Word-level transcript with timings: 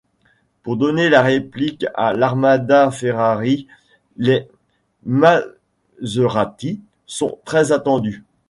Pour 0.63 0.77
donner 0.77 1.09
la 1.09 1.21
réplique 1.21 1.85
à 1.93 2.13
l'armada 2.13 2.89
Ferrari, 2.89 3.67
les 4.17 4.47
Maserati 5.05 6.79
sont 7.05 7.37
très 7.45 7.71
attendues. 7.71 8.23